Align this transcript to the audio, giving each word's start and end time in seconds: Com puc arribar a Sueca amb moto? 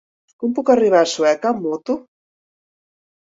Com 0.43 0.53
puc 0.59 0.69
arribar 0.75 1.01
a 1.03 1.09
Sueca 1.11 1.51
amb 1.51 1.61
moto? 1.67 1.99